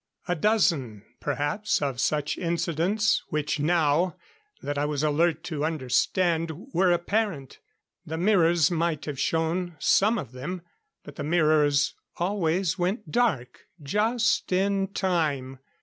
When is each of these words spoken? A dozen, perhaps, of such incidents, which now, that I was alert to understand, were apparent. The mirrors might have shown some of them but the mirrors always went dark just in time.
A 0.27 0.33
dozen, 0.33 1.03
perhaps, 1.19 1.79
of 1.79 2.01
such 2.01 2.35
incidents, 2.35 3.21
which 3.27 3.59
now, 3.59 4.15
that 4.63 4.75
I 4.75 4.83
was 4.83 5.03
alert 5.03 5.43
to 5.43 5.63
understand, 5.63 6.51
were 6.73 6.91
apparent. 6.91 7.59
The 8.03 8.17
mirrors 8.17 8.71
might 8.71 9.05
have 9.05 9.19
shown 9.19 9.75
some 9.77 10.17
of 10.17 10.31
them 10.31 10.63
but 11.03 11.17
the 11.17 11.23
mirrors 11.23 11.93
always 12.17 12.79
went 12.79 13.11
dark 13.11 13.67
just 13.79 14.51
in 14.51 14.87
time. 14.87 15.59